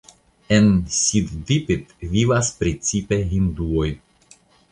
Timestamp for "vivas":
2.15-2.51